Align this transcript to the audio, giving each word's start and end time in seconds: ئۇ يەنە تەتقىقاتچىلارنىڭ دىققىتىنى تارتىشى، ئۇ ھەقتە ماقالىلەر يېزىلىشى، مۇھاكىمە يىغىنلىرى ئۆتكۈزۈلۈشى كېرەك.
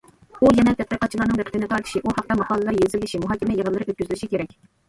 ئۇ 0.45 0.49
يەنە 0.59 0.71
تەتقىقاتچىلارنىڭ 0.79 1.41
دىققىتىنى 1.41 1.69
تارتىشى، 1.73 2.01
ئۇ 2.03 2.15
ھەقتە 2.21 2.39
ماقالىلەر 2.41 2.81
يېزىلىشى، 2.81 3.23
مۇھاكىمە 3.27 3.59
يىغىنلىرى 3.61 3.89
ئۆتكۈزۈلۈشى 3.89 4.33
كېرەك. 4.35 4.61